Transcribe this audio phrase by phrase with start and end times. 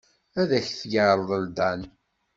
[0.41, 1.81] Ad ak-t-yerḍel Dan.